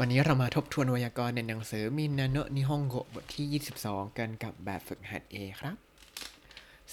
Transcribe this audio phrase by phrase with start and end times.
[0.00, 5.76] วันนี้เรามาทบทวนไวยากรณ์ในหนังสือมินนาโนะนิฮงโกบทที่ 22 กันกับแบบฝึกหัด A ครับ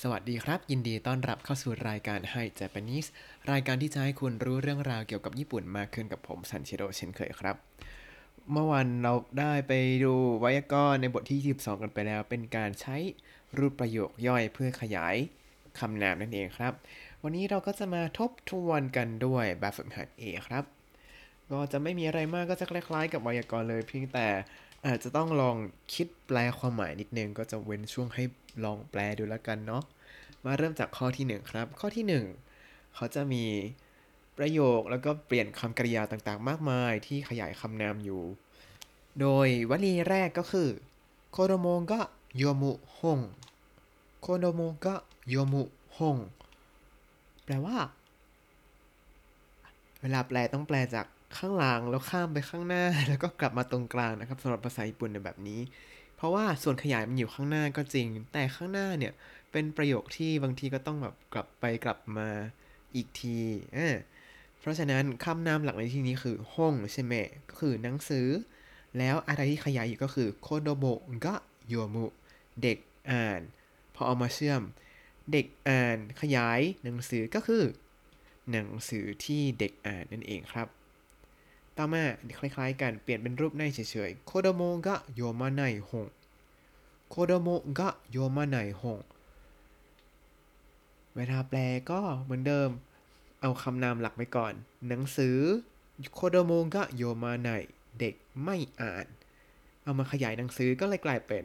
[0.01, 3.09] สวัสดีครับ ยินดีต้อนรับเข้าสู่รายการ Hi Japanese
[3.51, 7.55] รายการที่จะให้คุณรู้เรื่องราวเกี่ยวกับญี่ปุ่นมากขึ้นกับผมซันชิโร่เช่นเคยครับ
[8.51, 12.95] เมื่อวันเราได้ไปดูไวยากรณ์ในบทที่ 22 กันไปแล้ว เป็นการใช้
[13.57, 15.15] รูปประโยคย่อยเพื่อขยาย
[15.79, 16.73] คำนามนั่นเองครับ
[17.23, 20.74] วันนี้เราก็จะมาทบทวนกันด้วยแบบฝึกหัด A ครับ
[21.51, 24.27] ก็จะไม่มีอะไรมากก็จะคล้ายๆ กับไวยากรณ์เลย เพียงแต่
[24.85, 25.57] อาจจะต้องลอง
[25.93, 28.23] คิดแปลความหมายนิดนึง ก็จะเว้นช่วงให้
[28.63, 29.83] ลองแปลดูแล้วกันเนาะ
[30.45, 32.05] มาเริ่มจากข้อที่ 1 ครับ ข้อที่
[32.49, 33.45] 1 เขาจะมี
[34.37, 38.21] ประโยคแล้วก็เปลี่ยนคำกริยาต่างๆ มากมายที่ขยายคำนามอยู่
[39.19, 40.69] โดยวลีแรกก็คือ
[41.31, 42.01] โคโดโมกะ
[42.37, 43.19] โยมุฮง
[44.21, 44.95] โคโดโมกะ
[45.29, 45.63] โยมุ
[45.97, 46.17] ฮง
[47.45, 47.77] แปลว่า
[50.01, 51.05] เวลาแปลต้องแปลจาก
[51.37, 55.61] ข้างหลังแล้วข้ามไปข้างหน้า แล้วก็กลับมาตรงกลางนะครับสำหรับภาษาญี่ปุ่นในแบบนี้
[56.15, 59.13] เพราะว่าส่วนขยายมันอยู่ข้างหน้าก็จริง แต่ข้างหน้าเนี่ย
[59.51, 62.29] เป็นประโยคที่บางทีก็ต้องแบบกลับไปกลับมา
[62.95, 63.39] อีกที
[63.77, 63.95] อ่า
[64.59, 67.13] เพราะฉะนั้นคำนามหลักในที่นี้คือห้องใช่ไหม
[67.49, 68.27] ก็คือหนังสือ
[68.97, 70.85] แล้วอะไรที่ขยายอยู่ก็คือโคโดโบ
[71.25, 71.35] กะ
[71.67, 72.05] โยมุ
[72.61, 72.77] เด็ก
[73.11, 73.41] อ่าน
[73.95, 74.61] พอเอามาเชื่อม
[75.31, 77.63] เด็กอ่านขยายหนังสือก็คือ
[78.51, 80.67] หนังสือที่เด็กอ่านนั่นเองครับ
[81.77, 82.03] ต่อมา
[82.39, 86.07] คล้ายๆกันเปลี่ยนเป็นรูปในเฉยๆโคโดโมกะโยมาไนฮง
[87.09, 88.99] โคโดโมกะโยมาไนฮง
[91.15, 91.59] เวลาแปล
[91.91, 92.69] ก็เหมือนเดิม
[93.41, 94.53] เอาคำนามหลักไปก่อน
[94.87, 95.37] หนังสือ
[96.13, 97.49] โคโดโมกะโยมาไน
[97.99, 99.05] เด็กไม่อ่าน
[99.83, 101.43] เอามาขยายหนังสือก็เลยกลายเป็น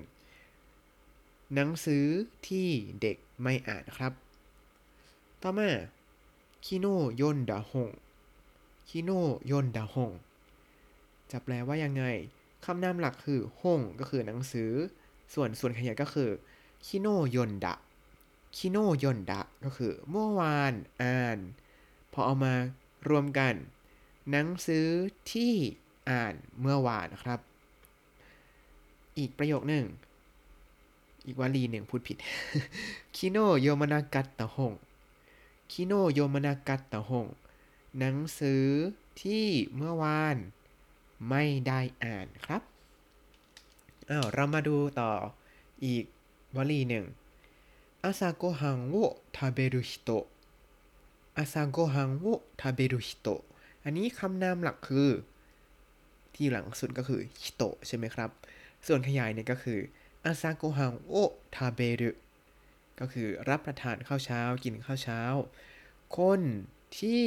[1.54, 2.04] หนังสือ
[2.48, 2.68] ที่
[3.00, 4.12] เด็กไม่อ่านครับ
[5.42, 5.70] ต่อมา
[6.64, 6.86] คิโน
[7.20, 7.90] ยนดาฮง
[8.92, 9.10] คิโน
[9.50, 10.10] ยนดาฮง
[11.30, 12.04] จะแปลว่ายังไง
[12.64, 14.70] คำนามหลักคือฮงก็คือหนังสือ
[15.34, 16.30] ส่วนส่วนขยายก็คือ
[16.86, 17.74] คิโนยนดะ
[18.56, 21.38] คิโนยนดะก็คือเมื่อวานอ่าน
[22.12, 22.54] พอเอามา
[23.08, 23.54] รวมกัน
[24.30, 24.86] หนังสือ
[25.32, 25.54] ที่
[26.10, 27.40] อ่านเมื่อวานนะครับ
[29.18, 29.86] อีกประโยคหนึ่ง
[31.26, 32.16] อีกวลีหนึ่งพูดผิด
[33.16, 34.72] คิโนโยมานากัตตะฮง
[35.72, 37.26] คิโนโยมานากัตตะฮง
[37.98, 38.64] หนังสือ
[39.22, 39.46] ที่
[39.76, 40.36] เมื่อวาน
[41.30, 42.62] ไม่ได้อ่านครับ
[44.10, 45.12] อ้าวเรามาดูต่อ
[45.84, 46.04] อีก
[46.56, 47.06] วลีหนึ่ง
[48.04, 53.42] 朝ごはんを食べる人 朝ごはんを食べる人
[53.84, 55.10] อันนี้คำนามหลักคือ
[56.34, 58.30] ที่หลังสุดก็คือฮิโตะใช่ไหมครับ
[58.86, 59.78] ส่วนขยายเนี่ยก็คือ
[60.24, 62.10] 朝ごはんを食べる
[63.00, 65.20] ก็คือรับประทานข้าวเช้ากินข้าวเช้า
[66.18, 66.40] คน
[66.98, 67.24] ที่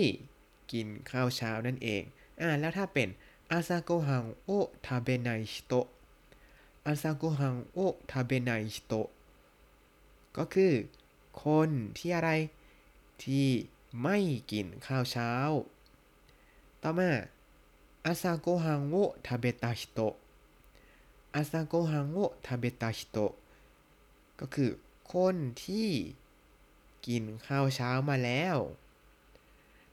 [0.72, 2.04] กินข้าวเช้านั่นเอง
[2.40, 3.10] อ่า แล้วถ้าเป็น
[3.52, 5.88] 朝ごはんを食べない人
[6.86, 9.08] 朝ごはんを食べない人
[10.38, 10.74] ก็คือ
[11.44, 12.32] คนที่อะไร
[13.24, 13.48] ที่
[14.02, 14.18] ไม่
[14.52, 15.32] กินข้าวเช้า
[16.82, 17.12] ต่อมา
[18.06, 23.34] 朝ごはんを食べた人 朝ごはんを食べた人
[24.40, 24.72] ก็คือ
[25.14, 25.90] คนที่
[27.08, 28.58] กินข้าวเช้ามาแล้ว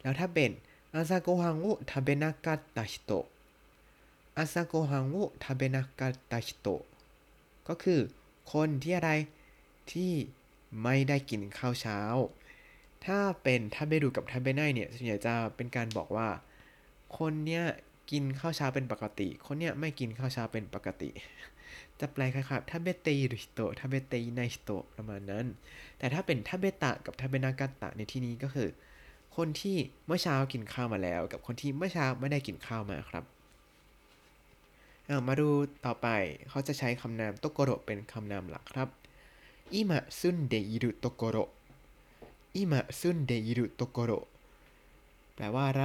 [0.03, 0.51] แล้วถ้าเป็น
[0.95, 3.27] 朝ごはんを食べなかった人
[4.37, 6.83] 朝ごはんを食べなかった人
[7.69, 8.01] ก็คือ
[8.53, 9.11] คนที่อะไร
[9.93, 10.13] ที่
[10.83, 12.01] ไม่ได้กินข้าวเช้า
[13.05, 16.29] ถ้าเป็น食べるกับ食べないเนี่ยส่วนใหญ่จะเป็นการบอกว่า
[17.19, 17.65] คนเนี้ย
[18.11, 21.11] กินข้าวเช้าเป็นปกติ คนเนี้ยไม่กินข้าวเช้าเป็นปกติ
[22.01, 25.47] จะแปลคล้ายๆ食べている人食べていない人ประมาณนั้น
[25.99, 28.69] แต่ถ้าเป็น食べたกับ食べなかったในที่นี้ก็คือ
[29.37, 29.77] คนที่
[30.07, 35.49] เมื่อเช้ากินข้าวมาแล้ว กับคนที่เมื่อเช้าไม่ได้กินข้าวมาครับ มาดู
[35.85, 36.09] ต่อไป
[36.49, 38.89] เขาจะใช้คำนามโตโกโรเป็นคำนามหลักครับ
[39.75, 41.37] 今住んでいるところ
[42.57, 44.13] 今住んでいるところ
[45.35, 45.85] แปลว่าอะไร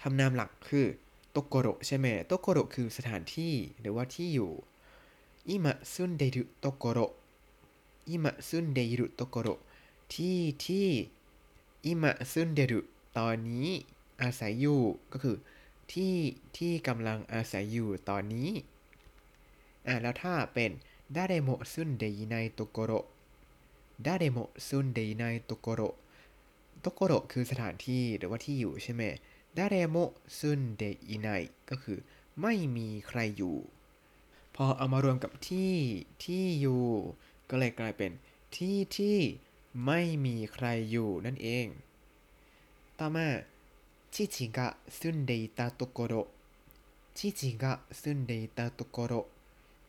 [0.00, 0.86] คำนามหลักคือ
[1.30, 4.50] ところใช่ไหมところคือสถานที่หรือว่าที่อยู่
[5.48, 6.98] อิมะซุนเดรุところ
[8.08, 9.48] 今住んでるところ
[10.12, 10.88] ที่ที่
[11.84, 12.80] 今住んでる
[13.18, 13.68] ตอนนี้
[14.22, 14.82] อาศัยอยู่
[15.12, 15.36] ก็คือ
[15.92, 16.16] ที่
[16.56, 18.50] ที่กำลังอาศัยอยู่ตอนนี้
[19.86, 20.70] อ่าแล้วถ้าเป็น
[21.14, 22.92] 誰も住んでいないところ
[24.06, 25.80] 誰も住んでいないところ
[26.80, 29.02] ところคือสถานที่หรือว่าที่อยู่ใช่ไหม
[29.56, 29.96] 誰も
[30.38, 31.28] 住んでいない
[31.70, 31.98] ก็คือ
[32.40, 33.56] ไม่มีใครอยู่
[34.54, 35.74] พอเอามารวมกับที่
[36.24, 36.84] ที่อยู่
[37.50, 38.10] ก็เลยกลายเป็น
[38.56, 39.18] ที่ที่
[39.86, 41.66] ไม่มีใครอยู่นั่นเอง
[42.98, 43.28] ต่อมา
[44.14, 46.14] ชิชิกะซุนเดตาโตโกโร
[47.16, 49.12] จิจิกะซุนเดตะโตโกโร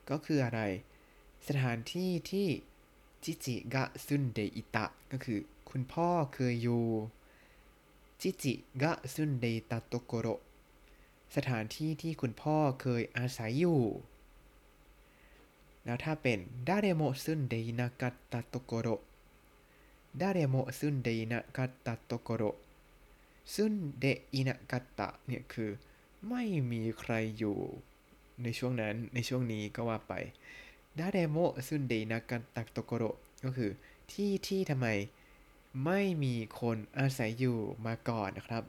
[0.10, 0.62] ก็คืออะไร
[1.48, 2.48] สถานที่ที่
[3.24, 5.40] จิจิกะซุนเดอิตะก็คือ
[5.70, 6.86] คุณพ่อเคยอยู่
[8.22, 10.28] จิจิกะซุนเดตะโตโกโร
[11.36, 13.82] สถานที่ที่คุณพ่อเคยอาศัยอยู่
[15.86, 25.72] แล้วถ้าเป็น誰も住んでなかったところ 誰も住んでいなかったところ住んでいなかったเนี่ยคือ
[26.30, 27.58] ไม่มีใครอยู่
[28.44, 30.14] ในช่วงนั้นในช่วงนี้ก็ว่าไป
[31.00, 31.38] 誰も
[31.68, 33.04] 住んでいなかったところ
[33.44, 33.72] ก็คือ
[34.12, 34.88] ที่ที่ทำไม
[35.86, 38.64] ไม่มีคนอาศัยอยู่มาก่อนนะครับ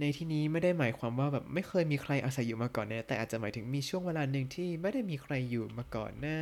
[0.00, 6.38] ในที่นี้ไม่ได้หมายความว่าแบบไม่เคยมีใครอาศัยอยู่มาก่อนนะแต่อาจจะหมายถึงมีช่วงเวลาหนึ่งที่ไม่ได้มีใครอยู่มาก่อนนะ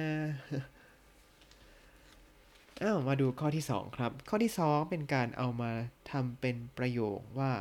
[2.83, 5.71] อ้าวมาดูข้อที่ 2 ครับ ข้อที่ 2 เป็นการเอามา
[6.12, 7.51] ทำเป็นประโยคว่า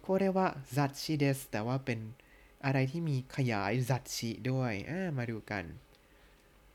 [0.00, 2.00] โคเรียกว่าซัตชิเดสแต่ว่าเป็น
[2.64, 5.64] อะไรที่มีขยายซัตชิด้วยอ่ามาดูกัน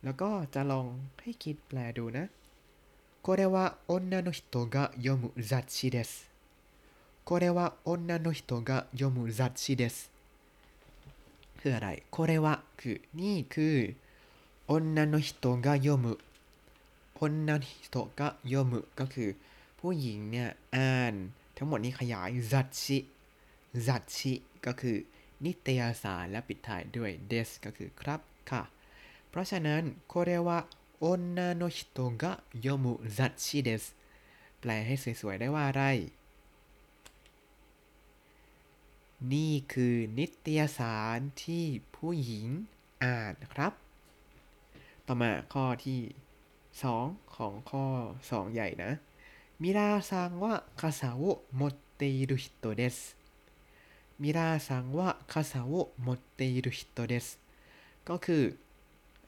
[0.04, 0.88] แล้วก็จะลอง
[1.22, 2.28] ให้คิดแปลดูนะ
[3.24, 6.28] これは女の人が読む雑誌です。
[7.24, 10.10] これは女の人が読む雑誌です。
[11.62, 13.96] คืออะไรこれはคือนี่คือ
[14.68, 16.18] 女の人が読む
[17.19, 19.31] คนนานิโตก็โยมุก็คือ
[19.81, 21.15] ผู้หญิงเนี่ยอ่าน
[21.57, 22.99] ทั้งหมดนี้ขยายจัตชิ
[23.87, 24.33] จัตชิ
[24.67, 24.97] ก็คือ
[25.45, 28.21] นิตยสารและปิดท้ายด้วยเดสก็คือครับ
[28.51, 28.63] ค่ะ
[29.29, 33.85] เพราะฉะนั้นこれは女の人が読む雑誌です
[34.61, 35.83] แปลให้สวยๆได้ว่าอะไร
[39.33, 41.65] นี่คือนิตยสารที่
[41.97, 42.47] ผู้หญิง
[43.05, 43.73] อ่านครับ
[45.07, 45.99] ต่อมาข้อที่
[46.85, 47.85] 2 ของข้อ
[48.27, 48.93] 2 ใหญ่นะ
[49.63, 51.61] ミラーさんは傘を持っ
[51.95, 52.99] ている人です
[54.23, 57.27] ミラーさんは傘を持っている人です
[58.09, 58.45] ก็คือ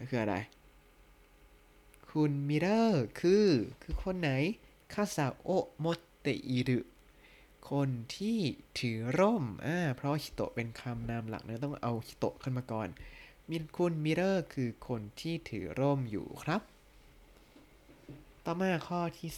[0.08, 0.36] คืออะไร
[2.10, 3.46] คุณมิเรอร์คือ
[3.82, 4.30] คือคนไหน
[4.94, 5.86] 傘を持っ
[6.20, 6.78] ている
[7.70, 8.38] คนที่
[8.78, 12.88] ถือร่ม อ่า เพราะฮิโตะเป็นคำนามหลักนะต้องเอาฮิโตะขึ้นมาก่อน
[13.48, 16.62] มิคุณมิเรอร์คือคนที่ถือร่มอยู่ครับ
[18.47, 19.29] ต่อมาข้อที่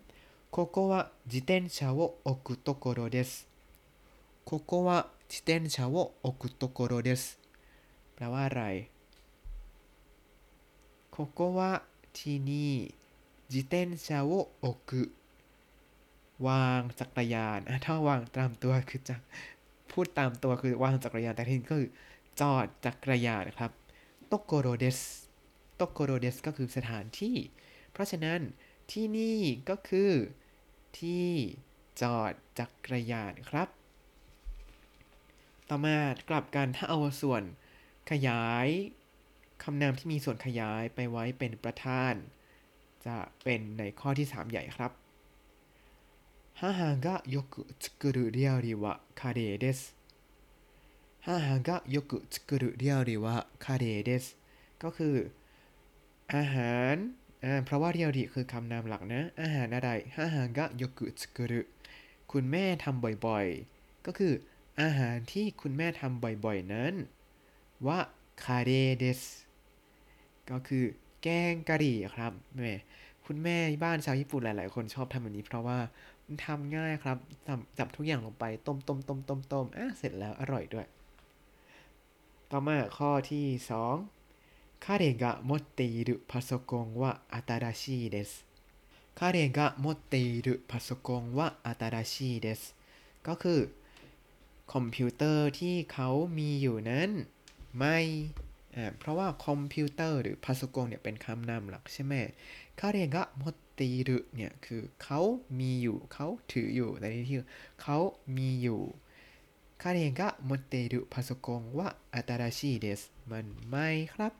[0.00, 3.46] 3ここは自転車を置くところです
[4.44, 7.38] ここは自転車を置くところです
[8.14, 8.62] แปลว่าอะไร
[11.10, 12.94] ここはที่นี่
[13.50, 15.12] 自転車を置く
[16.46, 19.14] วางจักรยานอ่ะถ้าวางตามตัวคือจะ
[19.90, 21.90] พูดตามตัวคือวางจักรยานแต่ที่นี่ก็คือ
[22.40, 23.70] จอดจักรยานครับ
[24.28, 24.98] โตโกโรเดส
[25.76, 27.67] โตโกโรเดสก็คือสถานที่ เพ
[27.98, 28.40] ราะฉะนั้น
[28.90, 30.12] ที่นี่ก็คือ
[30.98, 31.28] ที่
[32.00, 33.68] จอดจักรยานครับ
[35.68, 35.98] ต่อมา
[36.28, 37.42] กลับกันถ้าเอาส่วน
[38.10, 38.68] ขยาย
[39.62, 42.14] คำนามที่มีส่วนขยายไปไว้เป็นประธาน
[43.06, 44.92] จะเป็นในข้อที่ 3 ใหญ่ครับ
[46.60, 46.62] 母
[47.06, 49.96] がよく作る料理はカレーです
[51.20, 54.36] 母がよく作る料理はカレーです
[54.78, 55.32] ก็คือ
[56.32, 56.96] อาหาร
[57.43, 61.61] อ่าเพราะว่าเรียวริคือคำนามหลักนะ อาหารอะไรฮาฮากะโยกุสกุรุ
[62.31, 64.33] คุณแม่ทำบ่อยๆ ก็คือ
[64.81, 66.93] อาหารที่คุณแม่ทำบ่อยๆ นั้น
[67.87, 67.99] ว่า
[68.43, 69.21] คาเรเดส
[70.49, 70.85] ก็คือ
[71.23, 72.75] แกงกะหรี่ครับแม่
[73.25, 75.79] คุณแม่บ้านชาวญี่ปุ่นหลายๆ คนชอบทำแบบนี้ เพราะว่า
[76.25, 77.17] มันทำง่ายครับ
[77.47, 80.87] จับจับทุกอย่างลงไปต้มต้มต้มต้มต้มอะเสร็จแล้วอร่อยด้วย
[82.51, 84.18] ต่อมาข้อที่ 2
[84.80, 88.44] 彼が持っているパソコンは新しいです
[89.14, 92.74] 彼が持っているパソコンは新しいです
[93.26, 93.60] ก็คือ
[94.72, 97.10] คอมพิวเตอร์ที่เขามีอยู่นั้น
[97.78, 97.98] ไม่
[98.76, 102.14] อ่าเพราะว่าคอมพิวเตอร์หรือพาสโกงเนี่ยเป็นคำนามหลักใช่ไหม
[102.80, 105.20] คาเรกะมดตีรุเนี่ยคือเขา
[105.58, 107.38] มีอยู่เขาถืออยู่ในที่ที่
[107.82, 107.98] เขา
[108.36, 108.82] มีอยู่
[109.82, 114.32] คาเรกะมดตีรุพาสโกงว่าอัตราชีเดสมันไม่ครับ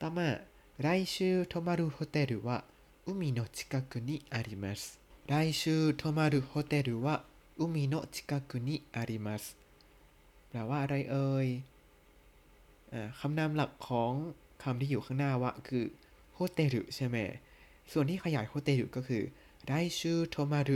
[0.00, 0.28] ต่อมา
[0.78, 2.64] 来週泊まるホテルは
[3.06, 7.24] 海の近くにあります来週泊まるホテルは
[7.58, 9.56] 海の近くにあります
[10.50, 11.48] แปลว่าอะไรเอ่ย
[12.92, 14.12] อ่าคำนามหลักของ
[14.62, 15.84] คำที่อยู่ข้างหน้าวะคือ
[16.34, 17.16] โฮเทลใช่ไหม
[17.92, 19.22] ส่วนที่ขยายโฮเทลก็คือ
[19.70, 20.00] 来週
[20.34, 20.70] 泊まる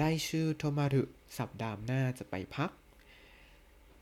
[0.00, 0.94] 来週泊まる
[1.38, 2.70] สัปดาห์หน้าจะไปพัก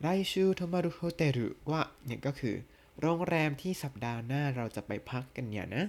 [0.00, 2.56] 来週泊まるホテルว่าเนี่ยก็คือ
[3.01, 5.85] โรงแรมที่สัปดาห์หน้าเราจะไปพักกันเนี่ยนะ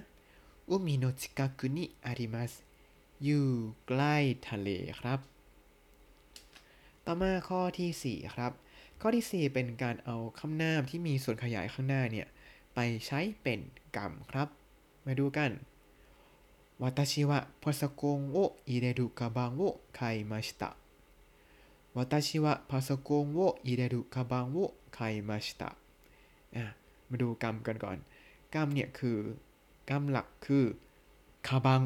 [0.69, 2.53] 海の近くにあります
[3.23, 3.47] อยู่
[3.87, 4.15] ใกล้
[4.49, 4.69] ทะเล
[4.99, 5.19] ครับ
[7.05, 8.51] ต่อมาข้อที่ 4 ครับ
[9.01, 12.27] ข้อที่ 4 เป็นการเอาคำนามที่มีส่วนขยายข้างหน้าเนี่ย
[12.75, 13.59] ไปใช้เป็น
[13.95, 14.47] กรรมครับ
[15.05, 15.51] มาดูกัน
[16.81, 26.65] 私はパソコンを入れるかばんを買いました私はパソコンを入れるかばんを買いました
[27.09, 27.97] มาดูกรรมกันก่อน
[28.55, 29.17] กรรมเนี่ยคือ
[29.89, 30.65] กรรมหลักคือ
[31.47, 31.81] かばん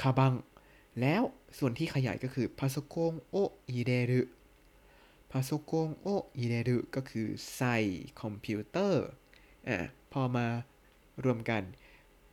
[0.00, 0.32] かばん
[1.00, 1.22] แล้ว
[1.58, 4.22] ส่วนที่ขยายก็คือパソコンを入れる
[5.30, 7.76] パソコンを入れるก็คือใส่
[8.20, 9.04] คอมพิวเตอร์
[9.68, 9.78] อะ
[10.12, 10.46] พอมา
[11.24, 11.62] รวมกัน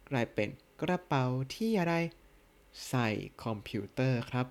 [0.09, 0.49] กลายเป็น
[0.81, 1.93] กระเป๋าที่อะไร
[2.89, 3.07] ใส่
[3.43, 4.47] คอมพิวเตอร์ครับ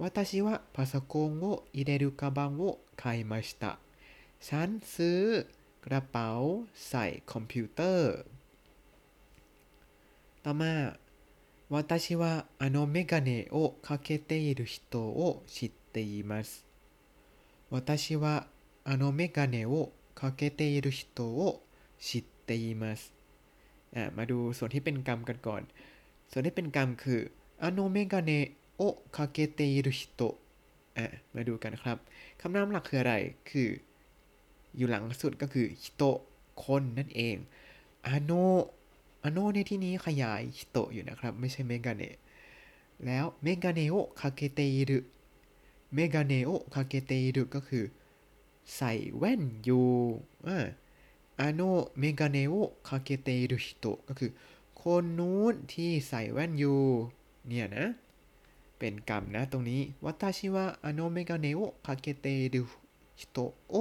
[0.00, 3.72] 私はパソコンを入れるかばんを買いました
[4.48, 5.22] ฉันซื้อ
[5.85, 6.31] กระเป๋า
[6.89, 8.13] ใส่คอมพิวเตอร์
[10.43, 10.73] ต่อมา
[11.69, 16.65] 私はあのメガネをかけている人を知っています
[17.71, 18.47] 私は
[18.83, 21.63] あのメガネをかけている人を
[21.99, 23.13] 知っています
[23.95, 25.61] อ่ะมาดูส่วนที่เป็นกรรมกันก่อน
[26.31, 30.37] ส่วนที่เป็นกรรมคือあのメガネをかけている人
[30.97, 31.05] อ่ะ
[31.35, 31.97] มาดูกันครับ
[32.41, 33.13] คำนามหลักคืออะไร
[33.49, 33.69] คือ
[34.76, 36.18] อยู่หลังสุดก็คือฮิโตะ
[36.64, 37.36] คนนั่นเอง
[38.06, 38.32] อาโน
[39.22, 42.16] อาโนในที่นี้ขยายฮิโตะอยู่นะครับ ไม่ใช่เมกาเนะ
[43.06, 47.84] แล้วメガネをかけているメガネをかけているก็คือ
[48.76, 49.88] ใส่แว่นอยู่
[50.46, 50.58] อ่า
[51.40, 51.60] あの
[51.98, 54.30] メガネをかけている人ก็คือ
[54.80, 56.80] คนนู้นที่ใส่แว่นอยู่
[57.46, 57.86] เนี่ยนะ
[58.78, 62.62] เป็นกรรมนะตรงนี้วัตชิวะอโนเมกาเนโอคาเกเตรุ
[63.20, 63.74] ฮิโตะโอ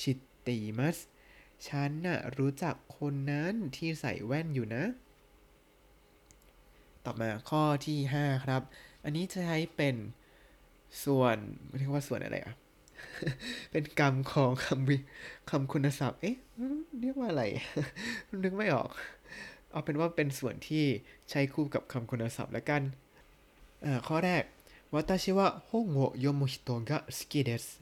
[0.00, 0.12] ชิ
[0.42, 0.48] เต
[0.78, 0.98] มัส
[1.66, 4.84] ฉันน่ะรู้จักคนนั้นที่ใส่แว่นอยู่นะ
[7.04, 8.62] ต่อมาข้อที่ 5 ครับ
[9.04, 9.96] อันนี้จะใช้เป็น
[11.04, 11.36] ส่วน
[11.78, 12.54] เรียกว่าส่วนอะไรอ่ะ
[13.70, 14.96] เป็นกรรมของคำวิ
[15.50, 16.36] คำคุณศัพท์ เอ๊ะ
[17.00, 17.44] เรียกว่าอะไร
[18.42, 18.90] นึกไม่ออก
[19.70, 20.84] เอาเป็นว่าเป็นส่วนที่
[21.30, 22.82] ใช้คู่กับคำคุณศัพท์แล้วกัน
[23.84, 24.44] อ่า ข้อแรก
[24.94, 27.80] 私は本を読む人が好きです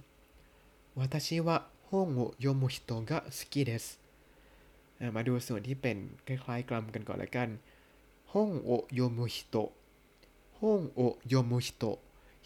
[1.00, 1.48] 私は
[1.89, 3.85] ห้องโโยมุฮิโตะสกิเดส
[5.15, 7.49] มาดูส่วนที่เป็นคล้ายๆกลัมกันก่อนละกัน
[8.33, 9.69] ห้องโอโยมุฮิโตะ
[10.61, 11.97] ห้องโอโยมุฮิโตะ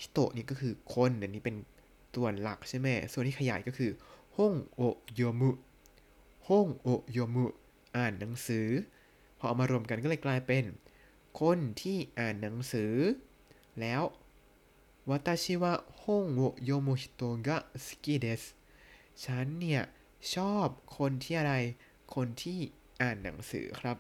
[0.02, 1.56] ฮิโตะนี่ก็คือคนอันนี้เป็น
[2.16, 3.92] ตัวหลักใช่ไหมส่วนที่ขยายก็คือ
[4.38, 4.82] ห้องโอ
[5.14, 5.50] โยมุ
[6.48, 7.46] ห้องโอโยมุ
[7.96, 8.68] อ่านหนังสือ
[9.38, 10.64] พอเอามารวมกันก็เลยกลายเป็น
[11.40, 12.94] คนที่อ่านหนังสือ
[13.80, 14.02] แล้ว
[15.10, 18.44] วาตาชิวะฮงโอโยมุฮิโตกะสกิเดส
[19.26, 19.84] ฉันเนี่ย
[20.36, 21.54] ชอบคนที่อะไร
[22.16, 22.58] คนที่
[23.02, 23.98] อ่านหนังสือครับ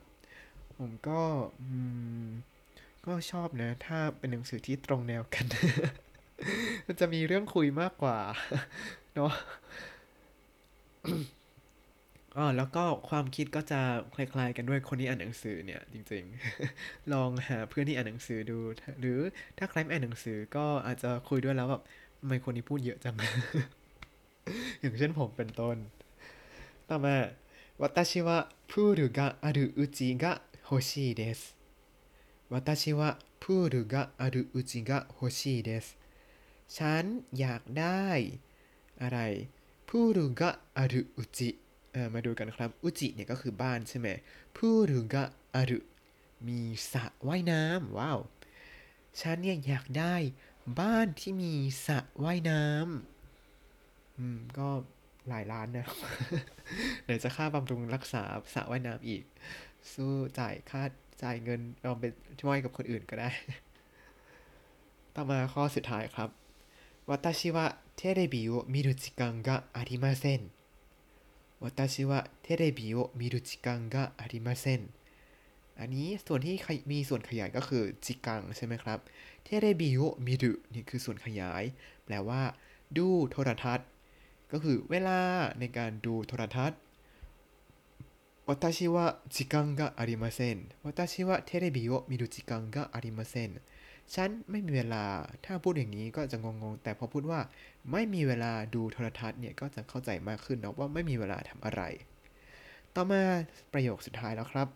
[0.77, 1.21] ผมก็
[3.05, 5.45] ก็ชอบนะ ถ้าเป็นหนังสือที่ตรงแนวกัน
[6.88, 8.17] มันจะมีเรื่องคุยมากกว่า
[9.15, 9.31] เนาะ
[12.38, 13.81] อ๋อแล้วก็ความคิดก็จะ
[14.15, 18.59] คล้ายๆกันด้วยคนที่อ่านหนังสือเนี่ย จริงๆ ลองหาเพื่อนที่อ่านหนังสือดู
[18.99, 19.19] หรือ
[19.57, 21.81] ถ้าใครไม่อ่านหนังสือก็อาจจะคุยด้วยแล้วแบบ
[22.19, 23.15] ทำไมคนนี้พูดเยอะจัง
[24.80, 25.76] อย่างเช่นผมเป็นต้น
[26.88, 27.16] ต่อมา
[27.82, 28.30] 私は
[28.70, 31.56] プールがあるうちが欲しいです
[32.50, 35.96] 私はプールがあるうちが欲しいです
[36.76, 37.04] ฉัน
[37.38, 38.06] อยากได้
[39.02, 39.18] อะไร
[39.88, 41.50] พูรุกะอารุอุจิ
[41.92, 44.08] เอ่อมาดูกันครับ อุจิเนี่ยก็คือบ้านใช่ไหม
[44.56, 45.24] พูรุกะ
[45.54, 45.78] อารุ
[46.46, 46.60] มี
[46.90, 48.20] สระว่ายน้ำว้าว
[49.20, 50.14] ฉันเนี่ยอยากได้
[50.80, 51.54] บ้านที่มี
[51.86, 53.17] สระว่ายน้ำ
[54.23, 54.67] ืม ก็
[55.29, 55.88] หลายล้านนะ
[57.03, 58.23] ไหนจะค่าบำรุงรักษา
[58.53, 59.23] สระว่ายน้ำอีก
[59.93, 60.83] สู้จ่ายค่า
[61.23, 62.03] จ่ายเงินเอาไป
[62.41, 63.29] ช่วยกับคนอื่นก็ได้
[65.15, 66.29] ต่อมาข้อสุดท้ายครับ
[67.09, 67.65] วตาชิวะ
[67.97, 70.41] เทเลบิโอมิรุจิกังกะอาริมาเซน
[71.61, 74.81] 私はテレビを見る時間がありません
[75.79, 76.55] อันนี้ส่วนที่
[76.91, 78.99] มีส่วนขยายก็คือ時間ใช่ไหมครับ
[79.43, 81.63] テレビを見るนี่คือส่วนขยาย
[82.05, 82.41] แปลว่า
[82.97, 83.88] ดูโทรทัศน์
[84.51, 85.19] ก็คือเวลา
[85.59, 86.79] ในการดูโทรทัศน์
[88.47, 93.51] 私は時間がありません私はテレビを見る時間がありません
[94.15, 95.03] ฉันไม่มีเวลา
[95.45, 97.39] ถ้าพูดอย่างนี้ก็จะงงๆ แต่พอพูดว่า
[97.91, 101.81] ไม่มีเวลาดูโทรทัศน์เนี่ยก็จะเข้าใจมากขึ้นนะว่าไม่มีเวลาทำอะไร
[102.95, 103.21] ต่อมา
[103.73, 104.67] ประโยคสุดท้ายแล้วครับ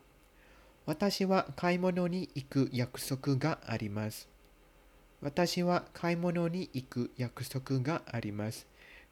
[0.88, 8.55] 私は買い物に行く約束があります私は買い物に行く約束があります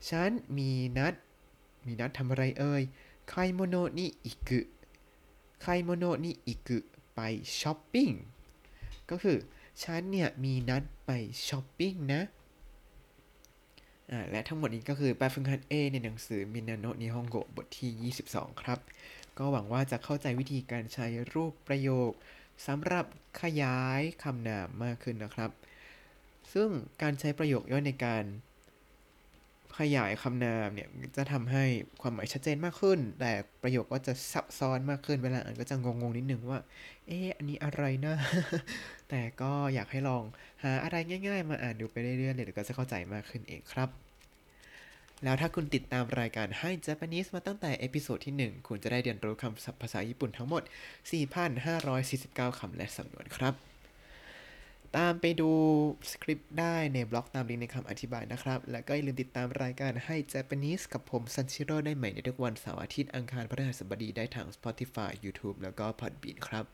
[0.10, 1.14] ฉันมีนัด
[1.86, 2.82] มีนัดทำอะไรเอ่ย
[3.32, 6.80] 買い物に行く買い物に行く
[7.16, 7.20] ไป
[7.60, 8.10] ช้อปปิ้ง
[9.10, 9.38] ก็คือ
[9.84, 11.12] ฉันเนี่ยมีนัดไป
[11.48, 12.22] ช้อปปิ้งนะ
[14.32, 18.80] และทั้งหมดนี้ก็คือแปฟึกหัด A ในหนังสือมินาโนะนิฮงโกบทที่ 22 ครับ
[19.38, 22.12] ก็หวังว่าจะเข้าใจวิธีการใช้รูปประโยค
[22.68, 23.06] สำหรับ
[23.42, 25.52] ขยายคำนามมากขึ้นนะครับ
[26.54, 26.70] ซึ่ง
[27.02, 28.24] การใช้ประโยคย่อยในการ
[29.80, 31.64] ขยายคำนามเนี่ยจะทำให้
[32.02, 33.32] ความหมายชัดเจนมากขึ้น แต่
[33.64, 36.60] ประโยคก็จะซับซ้อนมากขึ้นเวลาอ่านก็จะงงๆนิดนึงว่า
[37.08, 38.16] เอ๊ะอันนี้อะไรนะ
[39.10, 40.24] แต่ก็อยากให้ลอง
[40.64, 40.96] หาอะไร
[41.28, 43.90] ง่าย ๆ มาอ่านดูไปเรื่อยๆเดี๋ยวก็จะเข้าใจมากขึ้นเองครับ
[45.24, 50.64] แล้วถ้าคุณติดตามรายการให้ Japanese มาตั้งแต่เอพิโซดที่ 1 คุณจะได้เรียนรู้คำศัพท์ภาษาญี่ปุ่นทั้งหมด
[51.42, 53.71] 4,549 คำและสำนวนครับ
[54.98, 55.52] ตามไปดู
[56.12, 66.66] สคริปต์ได้ในบล็อกตามลิงก์ในคำอธิบายนะครับ แล้วก็อย่าลืมติดตามรายการให้ Japanese กับผมซันชิโร่ได้ใหม่ในทุกวันเสาร์อาทิตย์อังคารพฤหัสบดีได้ทาง Spotify YouTube แล้วก็ Podbean ครับ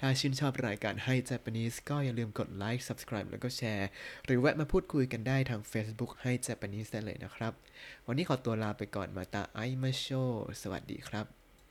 [0.00, 3.88] ถ้าชื่นชอบรายการให้ Japanese ก็อย่าลืมกดไลค์ Subscribe แล้วก็แชร์
[4.24, 7.52] หรือแวะมาพูดคุยกันได้ทาง Facebook ให้ Japanese ได้เลยนะครับ
[8.06, 10.06] วันนี้ขอตัวลาไปก่อนมาตาไอมาโช
[10.62, 11.37] สวัสดีครับ